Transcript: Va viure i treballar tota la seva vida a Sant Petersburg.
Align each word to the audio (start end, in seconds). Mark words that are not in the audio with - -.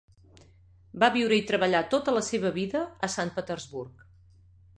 Va 1.03 1.09
viure 1.17 1.37
i 1.37 1.43
treballar 1.51 1.81
tota 1.91 2.15
la 2.17 2.25
seva 2.29 2.53
vida 2.59 2.83
a 3.09 3.11
Sant 3.19 3.33
Petersburg. 3.37 4.07